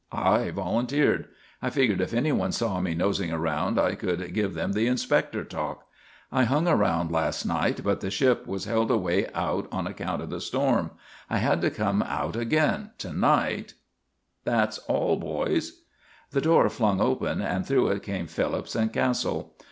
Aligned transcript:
I 0.11 0.49
volunteered. 0.49 1.27
I 1.61 1.69
figured 1.69 2.01
if 2.01 2.11
any 2.11 2.31
one 2.31 2.51
saw 2.53 2.79
me 2.81 2.95
nosing 2.95 3.31
around 3.31 3.77
I 3.79 3.93
could 3.93 4.33
give 4.33 4.55
them 4.55 4.73
the 4.73 4.87
inspector 4.87 5.43
talk. 5.43 5.85
I 6.31 6.45
hung 6.45 6.67
around 6.67 7.11
last 7.11 7.45
night 7.45 7.81
but 7.83 8.01
the 8.01 8.09
ship 8.09 8.47
was 8.47 8.65
held 8.65 8.89
away 8.89 9.27
out 9.35 9.67
on 9.71 9.85
account 9.85 10.23
of 10.23 10.31
the 10.31 10.41
storm. 10.41 10.89
I 11.29 11.37
had 11.37 11.61
to 11.61 11.69
come 11.69 12.01
out 12.01 12.35
again 12.35 12.89
to 12.97 13.13
night 13.13 13.75
that's 14.43 14.79
all, 14.87 15.17
boys" 15.17 15.83
The 16.31 16.41
door 16.41 16.67
flung 16.71 16.99
open 16.99 17.39
and 17.39 17.63
through 17.63 17.89
it 17.89 18.01
came 18.01 18.25
Phillips 18.25 18.75
and 18.75 18.91
Castle. 18.91 19.53